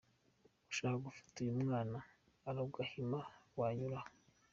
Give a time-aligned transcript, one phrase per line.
[0.71, 1.97] Ushaka gufasha uyu mwana
[2.47, 3.19] Ella Gahima
[3.59, 4.09] wanyura aha:.